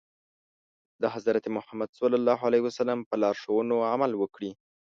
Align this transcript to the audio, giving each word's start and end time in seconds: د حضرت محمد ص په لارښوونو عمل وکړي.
د 1.01 1.03
حضرت 1.13 1.43
محمد 1.55 1.89
ص 1.97 1.99
په 3.09 3.15
لارښوونو 3.23 3.75
عمل 3.91 4.11
وکړي. 4.17 4.51